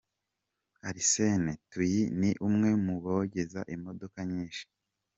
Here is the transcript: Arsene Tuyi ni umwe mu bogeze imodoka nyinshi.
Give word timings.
Arsene 0.89 1.51
Tuyi 1.69 2.03
ni 2.19 2.31
umwe 2.47 2.69
mu 2.85 2.95
bogeze 3.03 3.59
imodoka 3.75 4.19
nyinshi. 4.31 4.63